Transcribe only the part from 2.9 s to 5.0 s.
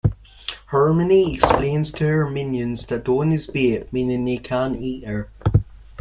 Dawn is bait, meaning they can't